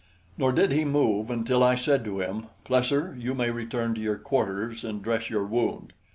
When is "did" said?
0.51-0.71